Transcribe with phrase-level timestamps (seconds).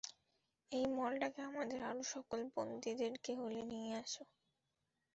[0.71, 4.23] ওই মলটাকে আমাদের আরো সকল বন্দিদেরকে হলে নিয়ে আসো।